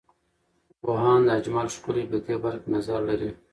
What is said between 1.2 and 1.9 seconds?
اجمل